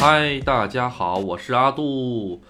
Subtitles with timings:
[0.00, 2.42] 嗨，大家好，我是阿杜。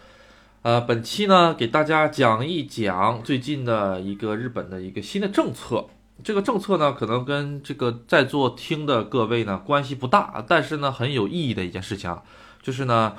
[0.62, 5.86] 呃，本期呢，给大家讲一讲最近的一个日本的一个新的政策。
[6.22, 12.22] 这个政策呢，可能跟这个在座听的各位呢关系不大，但是呢很有意义的一件事情啊，
[12.62, 13.16] 就是呢，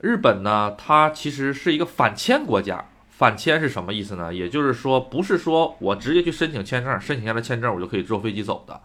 [0.00, 2.84] 日本呢，它其实是一个反签国家。
[3.08, 4.34] 反签是什么意思呢？
[4.34, 8.80] 也就是说，不是说我直接去申请签证，申请下来签证，我就可以坐飞机走的。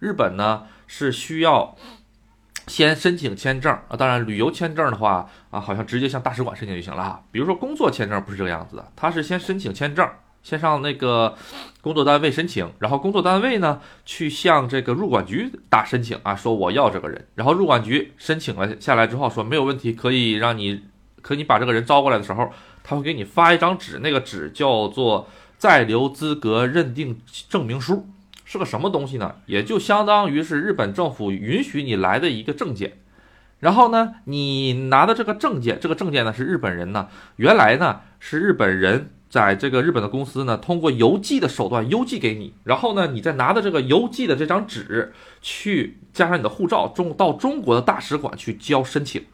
[0.00, 1.74] 日本呢是需要。
[2.66, 7.22] 先申请签证啊，当然旅游签证的话啊，好像直接向大使馆申请就行了哈。
[7.30, 10.08] 比如说工作签证不是这个样子的，他是先申请签证，
[10.42, 11.36] 先上那个
[11.80, 20.82] 工作单位申请，然后工作单位呢去向这个入管局打申请啊，说我要这个人，然后入管局申请了下来之后说没有问题，可以让你，
[21.20, 22.50] 可以把这个人招过来的时候，
[22.82, 25.28] 他会给你发一张纸，那个纸叫做
[25.58, 28.08] 在留资格认定证明书。
[28.54, 29.34] 是个什么东西呢？
[29.46, 32.98] 也就相当于是日本政府允许你来的一个证件。
[33.58, 42.54] 然后呢，你拿的这个证件，这个证件呢是日本人呢，原来呢是日本人在这个日本的公司呢，通过邮寄的手段邮寄给你。
[42.62, 49.24] 然后呢，你再拿着这个邮寄的这张纸去加上你的护照，中到中国的大使馆去交申请。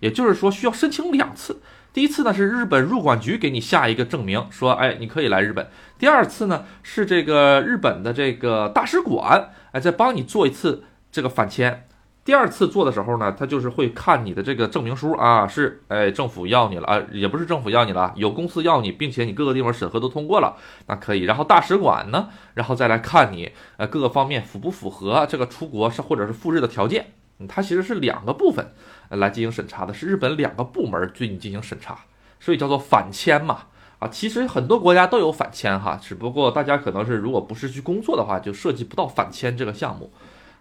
[0.00, 1.60] 也就是说，需要申请两次。
[1.92, 5.68] 第一次呢是日本入管局给你下一个证明，说哎你可以来日本。
[5.98, 11.86] 第二次呢是这个日本的这个大使馆哎再帮你做一次这个反签。
[12.22, 20.54] 第二次做的时候呢，他就是会看你的这个证明书啊，是哎政府要你了啊，也不是政府要你了，有公司要你，并且你各个地方审核都通过了，
[20.86, 21.22] 那可以。
[21.22, 27.14] 然后大使馆呢，然后再来看你呃各个方面符不符合这个出国是或者是赴日的条件。
[27.48, 28.74] 它其实是两个部分
[29.18, 31.98] 来进行审查的，是日本两个部门对你进行审查，
[32.38, 33.62] 所以叫做反签嘛。
[33.98, 40.10] 啊，其实很多国家都有反签哈，只不过大家可能是如果不是去工作的话，就涉及不到反签这个项目。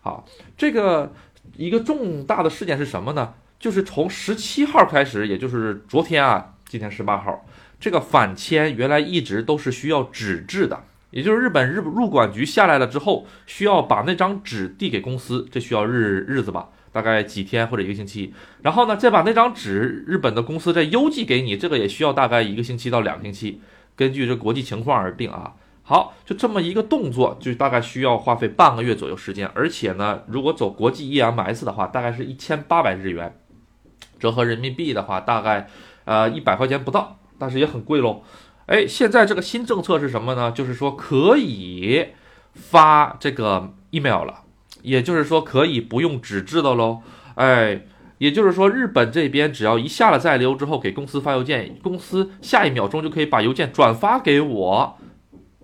[0.01, 0.25] 好，
[0.57, 1.13] 这个
[1.55, 3.33] 一个重大的事件是什么呢？
[3.57, 7.45] 就是从十七号开始，也就是昨天啊，今天十八号，
[7.79, 10.83] 这个反签原来一直都是需要纸质的。
[11.11, 18.33] 也就是日本日入管局下来了之后，需要把那张纸递给公司，这需要日日子吧，大概几天或者一个星期。
[18.61, 23.61] 然后呢，再把那张纸日本的公司再邮寄给你，这个也需要大概一个星期到两个星期，
[23.95, 25.53] 根据这国际情况而定啊。
[25.81, 29.49] 好，就这么一个动作，就大概需要花费半个月左右时间。
[29.55, 33.35] 而且呢，如果走国际 EMS 的话，大概是一千八百日元，
[34.19, 35.67] 折合人民币的话，大概
[36.05, 38.21] 呃一百块钱不到，但是也很贵喽。
[38.67, 40.51] 哎，现在这个新政策是什么呢？
[40.51, 42.09] 就是说可以
[42.53, 44.43] 发这个 email 了，
[44.81, 47.01] 也就是说可以不用纸质的喽。
[47.35, 47.85] 哎，
[48.17, 54.97] 也就是说日本这边只要一下了在留之后，给公司发邮件，公司下一秒钟就可以把邮件转发给我，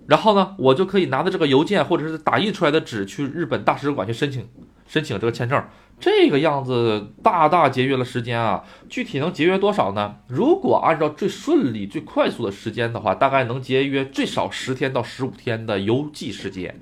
[0.06, 4.48] 然后呢，我就可以拿着这个邮件或者是打印出来的纸去日本大使馆去申请
[4.86, 5.62] 申请这个签证。
[5.98, 8.62] 这个样子大大节约了时间啊！
[8.86, 10.16] 具体能节约多少呢？
[10.28, 16.78] 如果按照最顺利、最快速的时间的话，大概能节约最少十天到十五天的邮寄时间，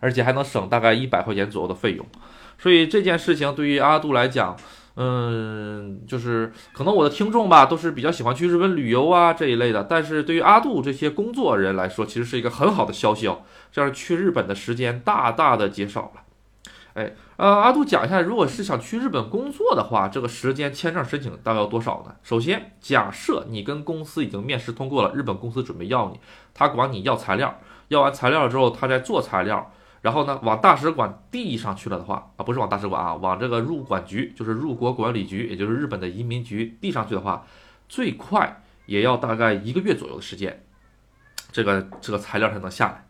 [0.00, 2.04] 而且还能省大概一百块钱左右的费用。
[2.58, 4.54] 所以这件事情对于阿杜来讲，
[4.96, 13.40] 嗯，就是可能我的听众吧都是比较喜欢去日本旅游啊这一类的，但是对于阿杜这些工作人来说，其实是一个很好的消息哦，
[13.72, 16.20] 这样去日本的时间大大的减少了。
[16.98, 22.16] 哎，呃，阿杜讲一下，如果是想去日本工作的话，这个时间签证申请大概要多少呢？
[22.24, 26.18] 首先，假设你跟公司已经面试通过了，日本公司准备要你，
[26.52, 29.70] 他管你要材料，要完材料之后，他再做材料，
[30.02, 37.46] 然后呢，往大使馆递上去了的话，啊，不是往大使馆啊，往这个入管局，就是入国管理局，也就是日本的移民局递上去的话，
[37.88, 40.64] 最快也要大概一个月左右的时间，
[41.52, 43.04] 这个这个材料才能下来。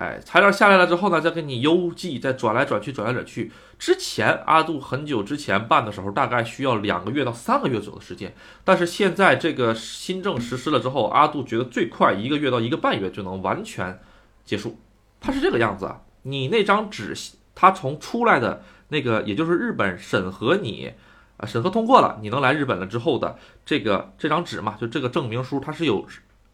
[0.00, 3.52] 哎，材料下来了之后呢，再给你邮寄，再转来转去，转来转去。
[3.78, 8.34] 之前阿杜很久之前办的时候，大概需要两个月到三个月左右的时间。
[8.64, 14.00] 但是现在这个新政实施了之后，阿杜觉得最快一个月到一个半月就能完全
[14.42, 14.78] 结束。
[15.20, 17.14] 它是这个样子啊，你那张纸，
[17.54, 20.94] 它从出来的那个，也就是日本审核你，
[21.36, 23.36] 啊，审核通过了，你能来日本了之后的
[23.66, 26.06] 这个这张纸嘛，就这个证明书，它是有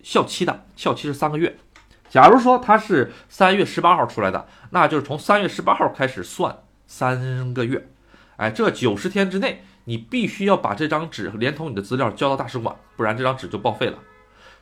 [0.02, 1.56] 效期的，效期是三个月。
[2.08, 7.88] 假如说它是三月十八号出来的，那就是从三月十八号开始算三个月，
[8.36, 13.98] 哎，这九十天之内，你必须要把这张纸连同你的资料交到大使馆，不然这张纸就报废了。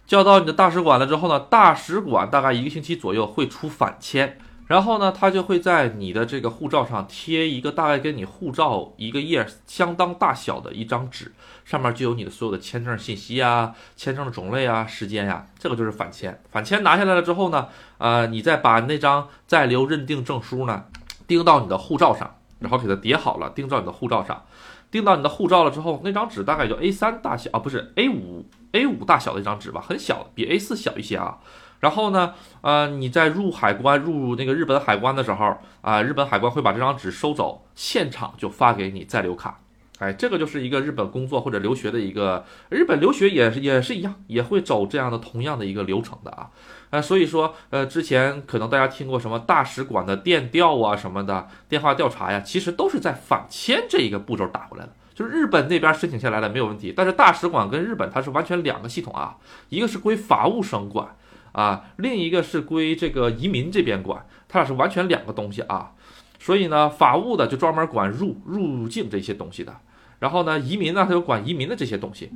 [0.07, 4.39] 交到你的大使馆了之后呢，大使馆大概一个星期左右会出返签。
[4.67, 11.33] 然后呢，他就会在你的这个护照上贴一个大概跟你护照一个页相当大小的一张纸，
[11.67, 16.41] 上面就有你的所有的签证信息啊、签证的种类啊、时间呀，这个就是返签。
[16.51, 17.69] 返签拿下来了之后呢，
[17.99, 20.85] 呃，你再把那张在留认定证书呢
[21.27, 24.45] 钉到你的护照上，然后给它叠好了钉到你的护照上。
[24.91, 31.39] 钉到你的护照了之后，那张纸大概就 A 三大小啊，不是 A 五 A 五大小的一张纸吧，很小，比 A 四小一些啊。
[31.81, 39.61] 然后呢，呃，你在入海关入那个日本海关的时候啊，日本海关会把这张纸收走，现场就发给你在留卡。
[40.01, 46.51] 哎，这个就是一个日本工作或者留学的一个，日本留学也是也是一样，也会走这样的同样的一个流程的啊。
[46.91, 54.93] 呃，所以说，呃，之前可能大家听过什么大使馆的电调啊什么的，电话调查呀，其实都是在返签这一个步骤打过来的。
[55.15, 59.37] 就是日本那边申请下来了没有问题，但是大使馆跟日本它是完全两个系统啊，
[59.69, 61.15] 一个是归法务省管
[61.55, 65.93] 啊，另一个是归这个移民这边管，它俩是完全两个东西啊。
[66.39, 69.75] 所以呢，法务的就专门管入入境这些东西的，
[70.19, 72.31] 然后呢，移民呢，他就管移民的这些东西，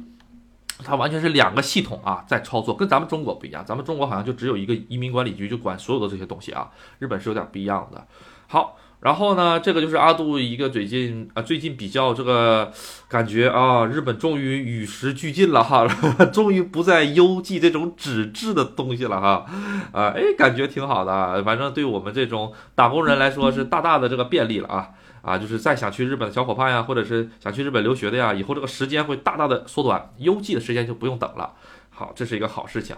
[0.79, 3.65] 它完全是两个系统啊，在操作，跟咱们中国不一样。
[3.67, 6.70] 咱们中国好像就只有一个移民管理局，就管所有的这些东西啊。
[6.99, 8.06] 日本是有点不一样的。
[8.47, 8.79] 好。
[9.00, 12.73] 然后呢，这个就是阿杜一个最近啊，最近比较这个
[13.09, 15.87] 感觉啊，日本终于与时俱进了哈，
[16.33, 19.47] 终于不再邮寄这种纸质的东西了哈，
[19.93, 24.89] 啊，哎，感觉挺好的，反正对我们这种打工人来说是大大的这个便利了啊，
[25.23, 31.53] 啊，就是再想去日本的小伙伴呀，或者是想去日本留学的呀，以后这个时间会大大的缩短，邮寄的时间就不用等了，
[31.91, 32.97] 好，这是一个好事情。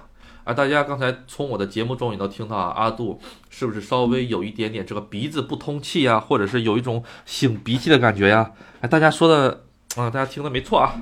[0.52, 8.50] 大家刚才从我的节目中也能听到啊，阿杜是不是稍微有一点点这个鼻子不通气呀，或者是有一种擤鼻涕的感觉呀？
[8.81, 9.64] 哎，大家说的
[9.97, 10.94] 啊，大家听的没错啊，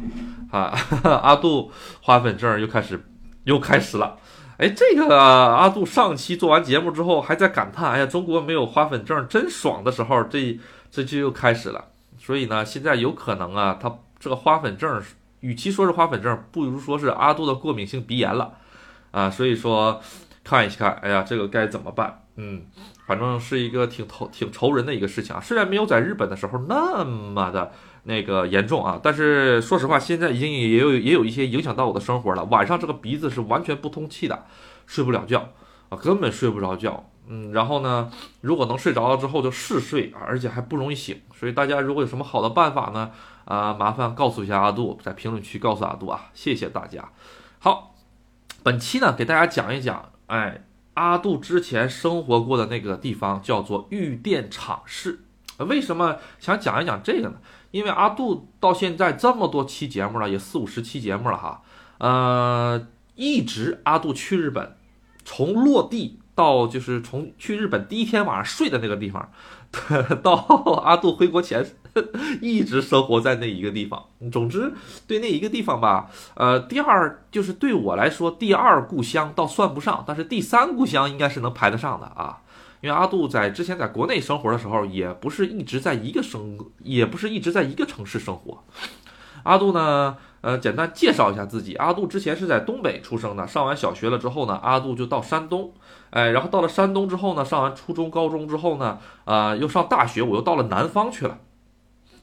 [0.51, 1.71] 啊，哈 哈阿杜
[2.03, 3.05] 花粉症又开始
[3.45, 4.19] 又开始了。
[4.59, 10.59] 哎，这个阿杜上期做完节目之后还在感叹，哎呀，中国没有花粉症真爽的时候，这
[10.91, 11.85] 这就又开始了。
[12.19, 15.01] 所以呢，现在有可能啊，他这个花粉症，
[15.41, 18.55] 与其说是花粉症，不如说是阿杜的过敏性鼻炎了。
[19.11, 20.01] 啊，所以说
[20.45, 22.25] 看一看，哎呀，这个该怎么办？
[22.37, 22.63] 嗯，
[23.07, 25.41] 反正是一个挺愁挺愁人的一个事情啊。
[25.41, 27.73] 虽然没有在日本的时候那么的
[28.05, 32.45] 那个严重啊，但是说实话，现在已经也有也有一些影响到我的生活了。
[32.45, 34.47] 晚上这个鼻子是完全不通气的，
[34.87, 35.49] 睡不了觉
[35.89, 37.11] 啊，根本睡不着觉。
[37.27, 38.11] 嗯，然后呢，
[38.41, 41.21] 如果能睡着了之后就嗜睡啊，而且还不容易醒。
[41.35, 43.11] 所以大家如果有什么好的办法呢？
[43.45, 47.11] 啊，麻烦告诉一下阿杜，在评论区告诉阿杜啊，谢谢大家。
[47.59, 47.98] 好。
[48.69, 50.63] 本期呢，给大家讲一讲，哎，
[50.93, 55.21] 阿杜之前生活过的那个地方叫做玉电厂市。
[55.57, 57.37] 为什么想讲一讲这个呢？
[57.71, 61.63] 因为阿杜到现在这么多期节目了，也四五十期节目了哈，
[61.97, 64.77] 呃，一直阿杜去日本，
[65.25, 69.33] 从落地到就是从去日本第一天晚上睡的那个地方，
[70.23, 70.35] 到
[70.85, 71.67] 阿杜回国前。
[72.41, 74.05] 一直生活在那一个地方。
[74.33, 74.73] 总之，
[75.07, 82.43] 对那一个地方吧，呃，第二就是对我来说，第二故乡倒算不上，但是第三故乡应该是能排得上的啊。
[82.81, 88.63] 因为阿杜在之前在国内生活的时候，也不是一直在一个生，也不是一直在一个城市生活。
[89.43, 91.75] 阿杜呢，呃，简单介绍一下自己。
[91.75, 95.73] 阿杜之前是在东北出生的，上完小学了之后呢，阿杜就到山东，
[96.11, 101.39] 哎，然后到了山东之后呢，上完初中、高中之后呢，啊，又上大学，我又到了南方去了。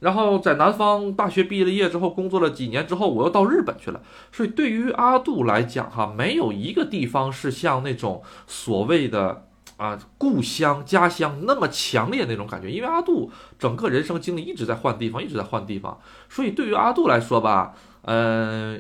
[0.06, 4.00] 然后在南方大学毕了业之后，工作了几年之后，我又到日本去了。
[4.32, 9.48] 所以对于阿杜来讲，哈，没有一个地方是像那种所谓的
[9.78, 12.70] 啊故乡家乡那么强烈那种感觉。
[12.70, 16.00] 因为阿杜整个人生经历一直在换地方，一直在换地方。
[16.30, 18.78] 所以对于阿杜来说吧，呃，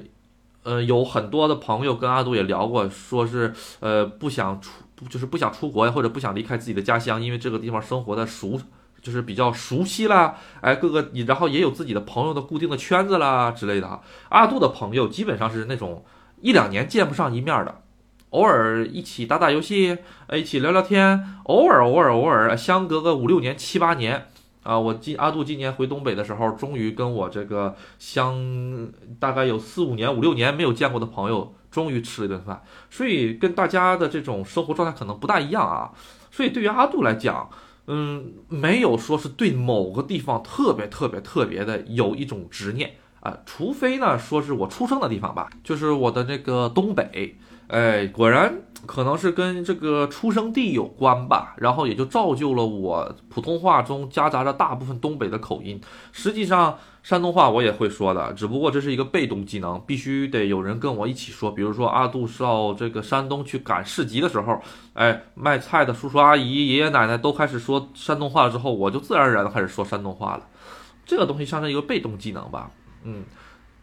[0.61, 8.61] 呃，有很多的朋友跟阿杜也聊过，说是呃不想出，就是不想出国呀，或者不想离开自己的家乡，因为这个地方生活的熟。
[9.05, 14.01] 就是比较熟悉啦，哎，各个你，然后也有自己的朋友的固定的圈子啦之类的。
[14.29, 16.03] 阿杜的朋友基本上是那种
[16.41, 17.83] 一两年见不上一面的，
[18.31, 19.99] 偶尔一起打打游戏，
[20.33, 24.25] 一起聊聊天，偶尔偶尔偶尔相隔个五六年七八年
[24.63, 24.79] 啊。
[24.79, 32.63] 我今阿杜今年回东北的时候，终于跟我这个相大概有四五年五六年没有见过的朋友，终于吃了一顿饭。
[32.89, 35.91] 所以跟大家的这种生活状态可能不大一样啊。
[36.31, 37.47] 所以对于阿杜来讲，
[37.87, 47.35] 嗯，没有说是对某个地方特别特别特别的有一种执念啊，除非呢说是我出生的地方吧，就是我的这个东北，
[47.67, 48.53] 哎，果然
[48.85, 55.79] 可能是跟这个出生地有关吧，然后也就造就了我普通话中夹杂着大部分东北的口音，
[56.11, 56.77] 实际上。
[57.05, 61.51] 山东话我也会说的，只不过这是一个被动技能，必须得有人跟我一起说。
[61.51, 64.59] 比如说阿杜到这个山东去赶市集的时候，
[64.93, 70.47] 哎，卖菜的叔叔阿姨、爷爷奶奶都开始说山东话了之后，我就自然而然的开始说山东话了。
[71.05, 72.71] 这个东西像是一个被动技能吧。
[73.03, 73.23] 嗯，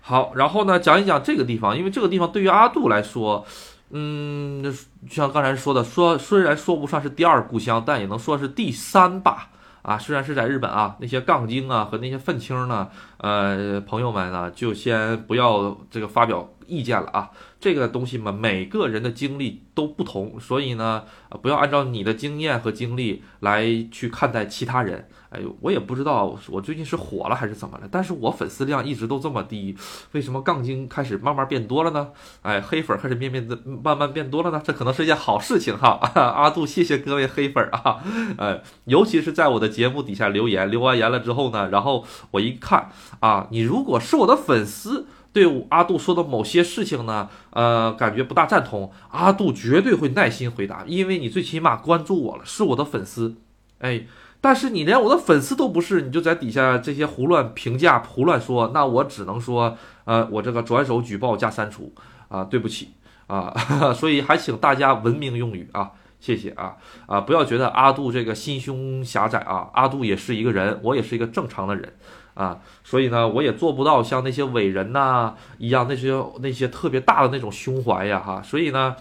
[0.00, 3.46] 好，然后呢，讲一讲这个地方，因为这个地方对于阿杜来说，
[3.92, 4.74] 嗯，
[5.08, 9.50] 像刚才说的，说虽然说不上是第二故乡，但也能说是第三吧。
[9.82, 17.30] 啊，虽然是在日本啊，那些杠精啊和那些愤青呢，呃，朋友们呢，就先不要这个发表意见了啊。
[17.58, 21.02] 这个东西嘛，每个人的经历都不同，所以呢，
[21.42, 25.08] 不要按照你的经验和经历来去看待其他人。
[25.32, 29.74] 哎，我也不知道我最近是火了还是怎么了，但是我粉丝量一直都这么低，
[30.12, 32.10] 为什么杠精开始慢慢变多了呢？
[32.42, 34.60] 哎，黑粉开始变变的慢慢变多了呢？
[34.62, 35.98] 这可能是一件好事情哈。
[36.14, 38.02] 阿杜，谢谢各位黑粉啊，
[38.36, 45.06] 哎，尤其是在我的节目底下留言，留完言了之后呢，然后我一看啊，你如果是我的粉丝。
[45.32, 48.92] 对阿杜说的某些事情呢，呃，感觉不大赞同。
[49.10, 53.36] 阿杜绝对会耐心回答，因为你最起码关注我了，是我的粉丝。
[53.78, 54.02] 哎，
[54.42, 61.92] 但是你连我的粉丝都不是，你就在底下这些胡乱评价、胡乱说，那我只能说，呃，我这个转手举报加删除
[62.28, 62.90] 啊，对不起
[63.28, 63.54] 啊。
[63.94, 66.74] 所以还请大家文明用语啊，谢谢啊
[67.06, 71.92] 啊，不要觉得阿杜这个心胸狭窄啊，阿杜也是一个人，我也是一个正常的人。
[72.34, 78.42] 啊，所以呢，我也做不到像那些伟人呐一样，那些那些特别大的那种胸怀呀，哈。
[78.42, 78.96] 所以呢，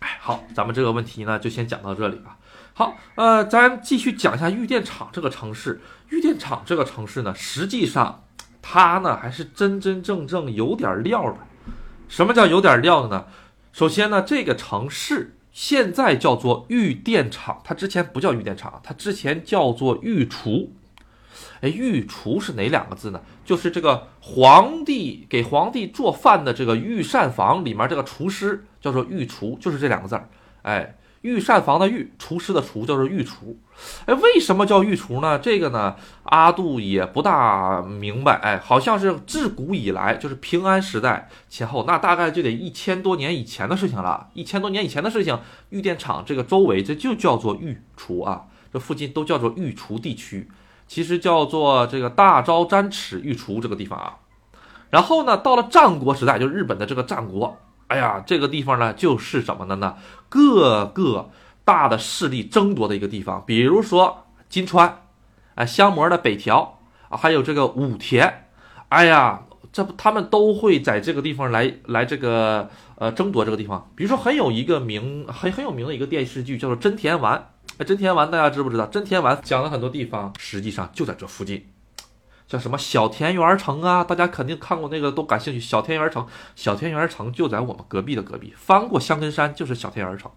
[0.00, 2.37] 哎，好，咱们这个问题呢就先讲到这里吧。
[2.78, 5.80] 好，呃，咱继续讲一下玉电厂这个城市。
[6.10, 8.22] 玉电厂这个城市呢，实际上
[8.62, 11.38] 它呢还是真真正正有点料的。
[12.06, 13.24] 什么叫有点料的呢？
[13.72, 20.72] 首先呢，这个城市现在叫做玉电厂，它之前不叫玉电厂，它之前叫做御厨。
[21.60, 23.20] 哎，御厨是哪两个字呢？
[23.44, 30.28] 就是这个皇帝给皇帝做饭的这个御膳房里面这个厨师叫做御厨，就是这两个字儿。
[30.62, 33.58] 哎，御膳房的御，厨师的厨，叫做御厨。
[34.06, 35.38] 哎，为什么叫御厨呢？
[35.38, 38.34] 这个呢，阿杜也不大明白。
[38.42, 44.28] 哎，好像是自古以来，就是平安时代前后，那大概就得一千多年以前的事情了。
[44.34, 45.38] 一千多年以前的事情，
[45.70, 50.48] 御电厂这个周围这就叫做御厨啊，这附近都叫做御厨地区。
[50.86, 54.16] 其实叫做这个大昭沾尺御厨这个地方啊，
[54.88, 59.96] 然后呢，到了战国时代，就日本的这个战国，哎呀，这个地方呢就是什么的呢？
[60.28, 61.30] 各个
[61.64, 65.02] 大的势力争夺的一个地方，比如说金川，
[65.54, 66.78] 哎，香模的北条
[67.08, 68.46] 啊，还有这个武田，
[68.90, 69.42] 哎呀，
[69.72, 73.90] 这不他们都会在这个地方来来这个呃争夺这个地方。
[73.94, 77.38] 比如说很有一个名很很有名的一个电视剧叫做《真田丸》。
[77.78, 78.86] 哎，真田丸大家知不知道？
[78.86, 81.64] 真田丸讲了很多地方，实际上就在这附近，
[82.48, 85.60] 像什么小田园城啊，大家肯定看过那个，都感兴趣。
[85.60, 86.26] 小田园城，
[86.56, 90.30] 小田园城就在我们隔壁的隔壁，翻过香根山就是小田园城，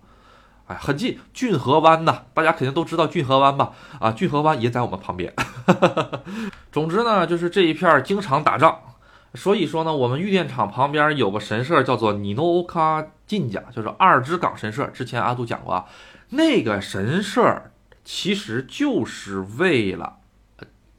[0.67, 1.17] 哎，很近。
[1.33, 3.71] 骏河湾呐，大家肯定都知道骏河湾吧？
[3.99, 5.33] 啊，骏河湾也在我们旁边。
[6.69, 8.77] 总之呢，就是这一片经常打仗，
[9.33, 14.85] 所以说呢，我们玉电厂旁边有个神社叫做尼诺欧卡进甲，就是二之港神社。
[14.87, 15.85] 之前阿杜讲过啊。
[16.33, 17.71] 那个神社
[18.03, 20.17] 其实就是为了，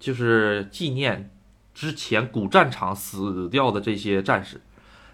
[0.02, 1.30] 就是纪念
[1.72, 4.60] 之前古战场死掉的这些战士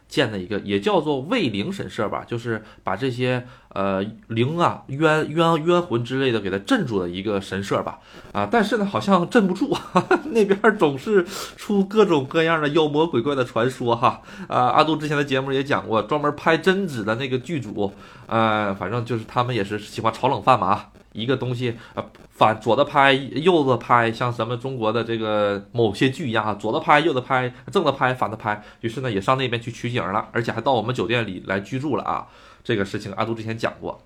[0.08, 7.98] 建的一个，也叫做卫灵神社吧，就是把这些呃灵啊、冤冤冤魂之类的给它镇住的一个神社吧。
[8.32, 11.24] 啊，但是呢，好像镇不住哈哈， 那边总是
[11.56, 14.20] 出各种各样的妖魔鬼怪的传说哈。
[14.48, 17.92] 啊，阿杜之前的节目也讲过，专门拍贞子的那个剧组。
[18.26, 32.26] 呃，反正就是他们也是喜欢炒冷饭嘛，啊一个东西呃反左的拍，右的拍，像咱们中国的这个某些剧一样啊，左的拍，右的拍，正的拍，反的拍，于是呢也上那边去取景了，而且还到我们酒店里来居住了啊。
[32.68, 33.98] 这个事情阿杜之前讲过。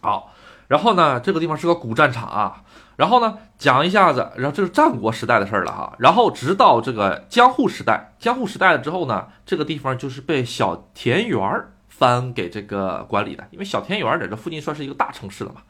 [0.00, 0.32] 好，
[0.68, 2.62] 然后呢，这个地方是个古战场啊，
[2.96, 11.72] 然后呢讲一下子，然后这是战国时代的事儿了哈，然后直到这个江户时代，江户时代了之后呢，这个地方就是被小田园儿。
[11.88, 15.62] 翻给这个管理的，因为小田园在这附近算是一个大城市了嘛，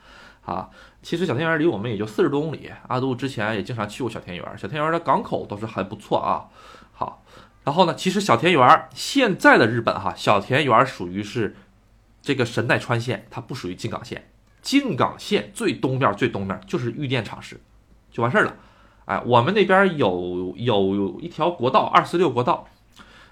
[0.45, 0.69] 啊，
[1.01, 2.69] 其实小田园离我们也就四十多公里。
[2.89, 6.51] 阿杜之前也经常去过小田园，小田园的港口倒是还不错啊。
[6.93, 7.23] 好，
[7.63, 11.55] 然后呢，其实小田园现在的日本哈，小田园属于是
[12.27, 14.29] 这个神奈川县，它不属于静冈县。
[14.61, 17.61] 静冈县最东边最东边就是玉电厂市，
[18.11, 18.57] 就完事儿了。
[19.05, 22.67] 哎，我们那边有有一条国道二四六国道，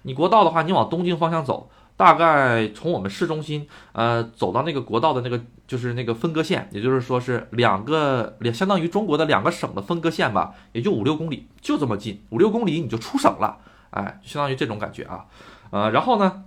[0.03, 1.69] 你国道的话，你往东京方向走。
[1.97, 13.59] 大概从我们市中心，呃，走到那个国道的那个，就是那个分割线，也就是说是两个两，相当于中国的两个省的分割线吧，也就五六公里，就这么近，五六公里你就出省了，
[13.91, 15.27] 哎，相当于这种感觉啊，
[15.71, 16.45] 呃，然后呢，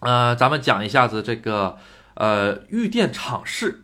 [0.00, 1.76] 呃，咱们讲一下子这个，
[2.14, 3.82] 呃，玉电厂市，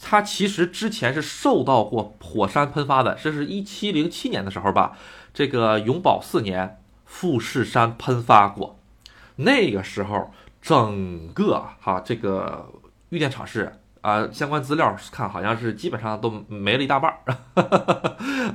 [0.00, 4.96] 它其实之前是受到过火山喷发的，这是一七零七年的时候吧，
[5.34, 8.78] 这个永保四年，富士山喷发过。
[9.36, 10.30] 那个时候，
[10.62, 12.70] 整个哈这个
[13.08, 17.36] 玉电厂市，啊，相关资料看好像是基本上都没了一大半儿，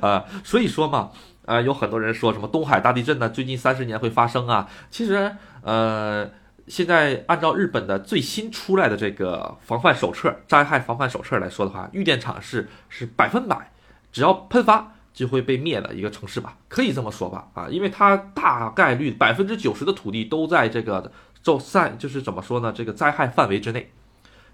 [0.00, 1.10] 啊，所以说嘛，
[1.44, 3.28] 啊，有很多人说什么东海大地震呢？
[3.28, 4.68] 最近三十年会发生啊？
[4.90, 6.30] 其实，呃，
[6.68, 13.70] 现在按照日本的最新出来的这个防范手册、灾害防范手册来说的话，预电厂是是百分百，
[14.10, 17.48] 只要喷发就会被灭的一个城市吧，可以这么说吧？
[17.54, 22.72] 啊，因为它大概率百分之九十的土地都在这个就在就是怎么说呢？
[22.72, 23.92] 这个灾害范围之内。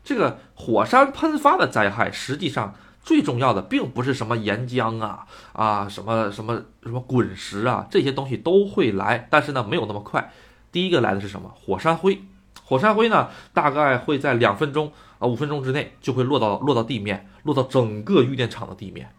[0.04, 10.32] 这个火山喷发的灾害，实际上最重要的并不是什么岩浆啊啊什么什么什么滚石啊这些东西都会来，但是呢没有那么快。
[10.72, 11.54] 第一个来的是什么？
[11.54, 12.20] 火山灰。
[12.64, 19.12] 火山灰呢大概会在两分钟啊五分钟之内就会落到落到地面，落到整个玉电厂的地面。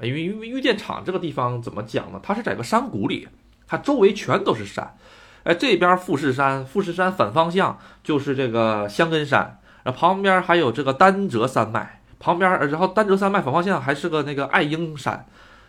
[0.00, 2.20] 因为因为玉电厂这个地方怎么讲呢？
[2.22, 3.26] 它是在个山谷里，
[3.66, 4.96] 它周围全都是山。
[5.42, 9.58] 哎，这边富士山，富士山反方向就是这个香根山。
[9.82, 15.24] 然后旁边还有这个丹泽山脉，旁边，然后丹泽山脉反方向还是个那个爱鹰山，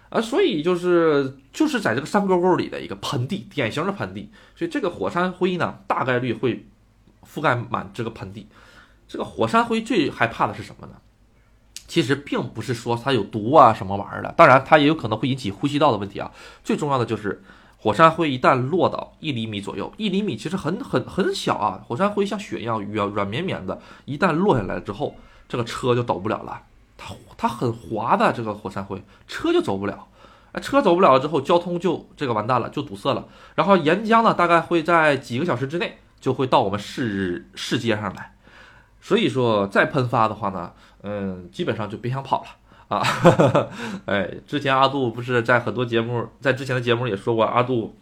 [0.09, 6.65] 啊，所以就是就是在这个山沟沟里的一个盆地，典型的盆地，所以这个火山灰呢，大概率会
[7.25, 8.47] 覆盖满这个盆地。
[9.07, 10.93] 这个火山灰最害怕的是什么呢？
[11.87, 16.31] 其实并不是说它有毒啊什么玩意儿的，当然它也有可能会引起呼吸道的问题啊。
[16.63, 17.43] 最重要的就是。
[17.79, 21.79] 火山灰一旦落到一厘米左右，一厘米其实很很很小啊。
[21.87, 25.15] 火山灰像雪一样软软绵绵的，一旦落下来之后，
[25.47, 26.59] 这个车就走不了了。
[26.97, 30.07] 它它很滑的，这个火山灰车就走不了。
[30.51, 33.27] 哎，车走不了了之后，交通就这个完蛋了，就堵塞了。
[33.55, 38.33] 然后岩浆呢，大概会在几个小时之内就会到我们市市街上来。
[38.99, 40.71] 所以说再喷发的话呢，
[41.03, 42.47] 嗯，基本上就别想跑了。
[42.87, 43.03] 啊，
[44.07, 47.93] 哎，之前阿杜不是在很多节目，在之前的节目也说过，阿杜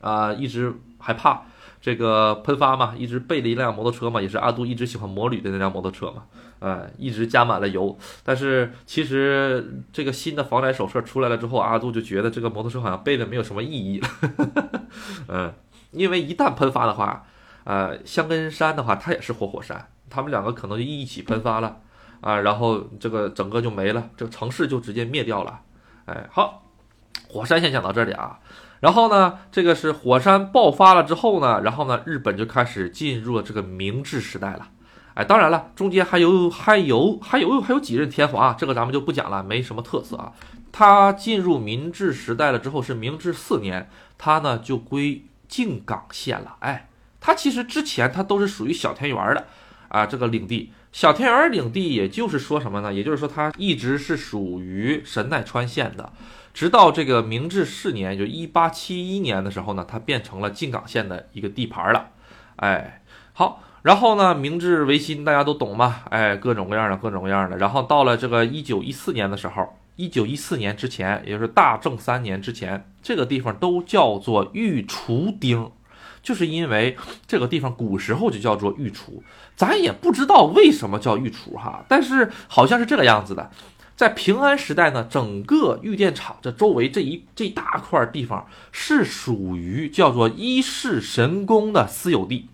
[0.00, 1.42] 啊一直害怕
[1.80, 6.24] 这个喷发嘛，一直备了一辆摩托车嘛，也是阿杜一直喜欢摩旅的那辆摩托车嘛，
[6.58, 7.96] 哎，一直加满了油。
[8.24, 14.08] 但是其实这个新的防灾手册出来了之后，阿杜就觉得这个摩托车好像背的没有什么意义了。
[15.28, 15.52] 嗯，
[15.92, 17.24] 因为一旦喷发的话，
[17.64, 21.80] 呃，香根山的话它也是活火山，他们两个可能就一起喷发了。
[22.22, 25.60] 啊，然后这个整个就没了，这个城市就直接灭掉了。
[26.06, 26.62] 哎，好，
[27.28, 28.38] 火山先讲到这里啊。
[28.80, 34.68] 然后呢，这个是火山爆发了之后呢，然后呢，日本就开始进入了这个明治时代了。
[35.16, 40.30] 哎，当然了，中间还有还有还有还有几任天皇啊，这个咱们就不讲了，没什么特色啊。
[40.70, 46.56] 他进入明治时代了之后是明治四年，他呢就归静冈县了。
[46.60, 49.46] 哎，他其实之前他都是属于小田园的
[49.88, 50.70] 啊，这个领地。
[50.92, 52.92] 小田园领地，也就是说什么呢？
[52.92, 56.10] 也就是说，它一直是属于神奈川县的，
[56.54, 62.10] 直到这个明治四年，就一八七一年的时候呢，它变成了静冈县的一个地盘了。
[62.56, 63.02] 哎，
[63.34, 66.02] 好，然后呢，明治维新大家都懂嘛？
[66.10, 67.56] 哎，各种各样的，各种各样的。
[67.56, 75.70] 然后到了这个一九一四年的时候，一九一四年之前，也就是大正三年之前，这个地方都叫做御厨町。
[76.20, 76.96] 就是因为
[77.28, 79.22] 这个地方古时候就叫做御厨，
[79.54, 83.52] 咱也不知道为什么叫御厨哈，但是好像是这个样子的。
[83.94, 92.48] 在平安时代呢，整个御电厂这周围这一这一大块地方是属于叫做伊势神宫的私有地。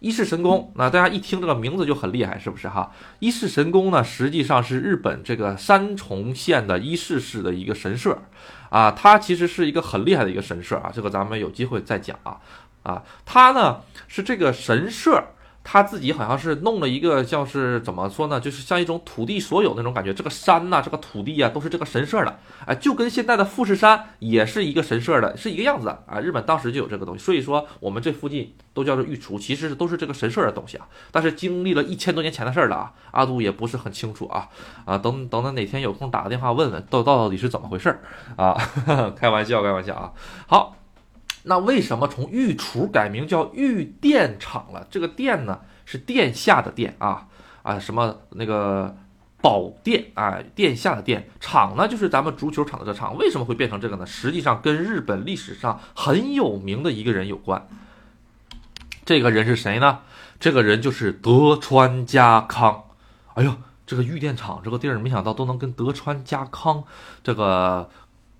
[0.00, 2.92] 伊势神宫，那大家一听这个名字就很厉害，是不是哈？
[3.18, 8.16] 伊势神宫呢，实际上是日本这个山重县的伊势市的一个神社
[8.70, 12.38] 啊，它其实是一个很厉害的一个神社啊，这个咱们有机会再讲啊。
[12.84, 15.22] 啊，它呢是这个神社，
[15.70, 20.14] 他自己好像是弄了一个，像是怎么说呢，就是像一种土地所有那种感觉。
[20.14, 26.20] 这个山呐，这个土地啊，都是这个神社的，哎，就跟现在的富士山也是一个神社的，是一个样子啊。
[26.20, 30.88] 日本当时就有这个东西，所以说我们这附近都叫做御厨，其实都是这个神社的东西啊。
[31.12, 34.48] 但是经历了一千多年前的事儿了啊，阿杜也不是很清楚啊
[34.86, 38.00] 啊，等等等哪天有空打个电话问问，到到底是怎么回事儿
[38.42, 38.56] 啊？
[39.14, 40.12] 开玩笑，开玩笑啊。
[40.46, 40.77] 好。
[41.48, 44.86] 那为什么从御厨改名叫御殿厂了？
[44.90, 47.26] 这个殿呢是殿下的殿啊
[47.62, 48.94] 啊，什么那个
[49.40, 51.26] 宝殿啊，殿下的殿。
[51.40, 53.16] 厂呢就是咱们足球场的这厂。
[53.16, 54.04] 为什么会变成这个呢？
[54.04, 57.66] 实际上跟日本历史上很有名的一个人有关。
[59.06, 60.00] 这个人是谁呢？
[60.38, 62.84] 这个人就是德川家康。
[63.32, 63.54] 哎呦，
[63.86, 66.84] 这个御殿厂这个地儿，没想到都能跟德川家康
[67.24, 67.88] 这个。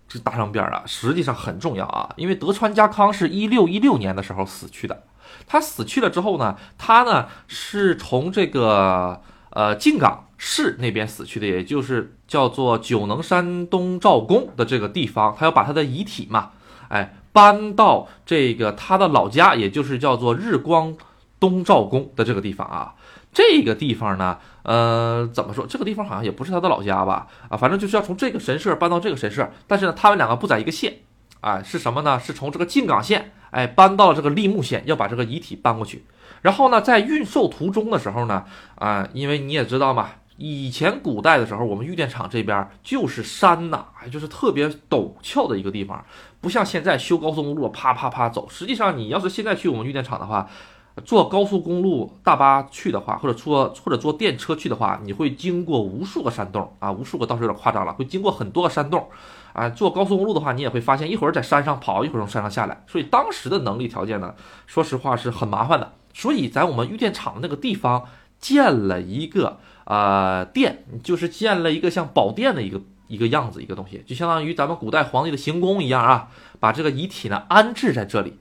[0.08, 5.04] 这搭上边儿啊，实际上很重要啊，因为德川家康是一六一六年的时候死去的。
[5.46, 16.52] 他死去了之后呢，他呢是从这个呃静冈市那边死去的，也就是叫做九能山东照宫的这个地方，他要把他的遗体嘛，
[16.88, 20.96] 哎，搬到这个他的老家，也就是叫做日光
[21.38, 22.94] 东照宫的这个地方啊。
[23.38, 25.64] 这个地方呢，呃，怎么说？
[25.64, 27.28] 这个地方好像也不是他的老家吧？
[27.48, 30.92] 啊，反正就是要从这个神社搬到这个神社，但是呢，他们两个不在一个县，
[31.40, 32.18] 啊，是什么呢？
[32.18, 36.04] 是从这个靖港县，哎，搬到这个利木县，要把这个遗体搬过去。
[36.42, 46.04] 然后呢，在运售途中的时候呢，啊，因为你也知道嘛，以前古代的时候，我们玉电厂这边就是山呐，就是特别陡峭的一个地方，
[46.40, 48.48] 不像现在修高速公路啪啪啪走。
[48.50, 50.48] 实际上，你要是现在去我们玉电厂的话，
[51.04, 59.08] 坐高速公路大巴去的话，或者坐或者坐电车去的话，你会经过无数个山洞啊，无数个倒是有点夸张了，会经过很多个山洞
[59.52, 59.68] 啊。
[59.68, 64.34] 坐高速公路的话，你也会发现一会儿在山上跑，一会儿从山上下来，所以当时的能力条件呢，
[64.66, 65.92] 说实话是很麻烦的。
[66.14, 68.04] 所以在我们玉电厂那个地方
[68.40, 78.38] 建了一个呃殿，就是建了一个像宝殿的一个一个样子一个东西，就相当于咱们古代皇帝的行宫一样啊，把这个遗体呢安置在这里，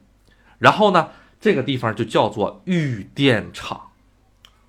[0.57, 3.89] 然后呢这个地方就叫做玉殿场。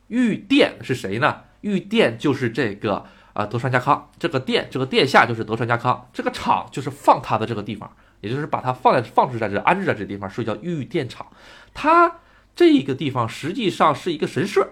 [0.09, 1.43] 玉殿是谁呢？
[1.61, 11.27] 玉殿就是这个啊德川家康，这个殿这个殿下就是德川家康，这个厂就是放他的这个地方，也就是把他放在放置在这安置在这地方，所以叫玉殿场。
[11.75, 12.21] 他。
[12.57, 14.71] 这个地方实际上是一个神社，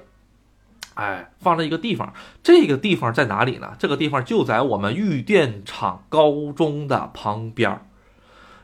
[0.95, 2.13] 哎，放了一个地方。
[2.43, 3.77] 这个地方在哪里呢？
[3.79, 7.87] 这个地方就在我们玉电厂高中的旁边儿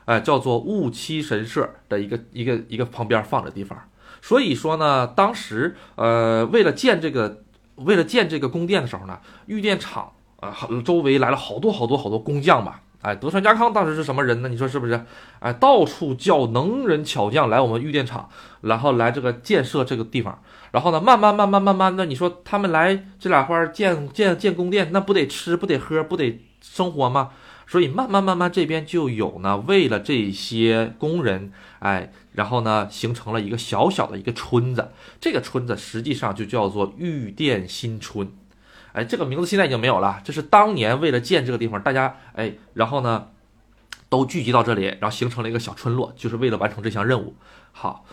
[0.05, 3.79] 哎，叫做雾七神社的一个一个一个旁边放的地方。
[4.21, 7.43] 所以说呢，当时呃，为了建这个，
[7.77, 12.83] 为了建这个宫殿的时候呢，御殿场啊，周围来了好多好多好多工匠吧。
[13.01, 14.49] 哎，德川家康当时是什么人呢？
[14.49, 15.05] 你说是不是？
[15.41, 18.29] 哎，到处叫能人巧匠来我们御殿场，
[18.61, 20.41] 然后来这个建设这个地方。
[20.71, 27.31] 然后呢，慢慢慢慢慢慢的，你说他们来这俩花建建建宫殿，那不得吃不得喝不得生活吗？
[27.67, 34.91] 所以慢慢慢慢这边就有呢，为了这些工人，哎，然后呢形成了一个小小的一个村子。
[35.21, 38.31] 这个村子实际上就叫做玉电新村。
[38.93, 40.21] 哎，这个名字现在已经没有了。
[40.23, 43.29] 这是当年为了建这个地方，大家哎，然后呢，
[44.11, 47.35] 都聚集到这里，然后形成了一个小村落，就是为了完成这项任务。
[47.73, 48.05] 好，